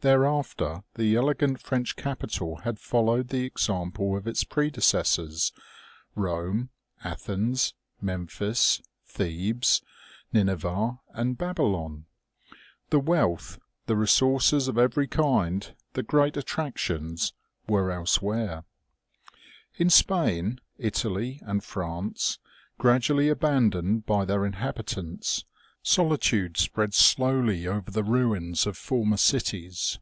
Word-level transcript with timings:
There 0.00 0.26
after 0.26 0.84
the 0.96 1.16
elegant 1.16 1.62
French 1.62 1.96
capital 1.96 2.56
had 2.56 2.78
followed 2.78 3.28
the 3.28 3.46
example 3.46 4.14
of 4.18 4.26
its 4.28 4.44
predecessors, 4.44 5.50
Rome, 6.14 6.68
Athens, 7.02 7.72
Memphis, 8.02 8.82
Thebes, 9.06 9.80
Nine 10.30 10.48
veh 10.58 10.98
and 11.14 11.38
Babylon. 11.38 12.04
The 12.90 13.00
wealth, 13.00 13.58
the 13.86 13.96
resources 13.96 14.68
of 14.68 14.76
every 14.76 15.08
kind, 15.08 15.74
the 15.94 16.02
great 16.02 16.36
attractions, 16.36 17.32
were 17.66 17.90
elsewhere. 17.90 18.64
In 19.76 19.88
Spain, 19.88 20.60
Italy 20.76 21.38
and 21.46 21.64
France, 21.64 22.38
gradually 22.76 23.30
abandoned 23.30 24.04
by 24.04 24.26
their 24.26 24.44
inhabitants, 24.44 25.46
solitude 25.86 26.56
spread 26.56 26.94
slowly 26.94 27.66
over 27.66 27.90
the 27.90 28.02
ruins 28.02 28.64
of 28.66 28.74
former 28.74 29.18
cities. 29.18 29.98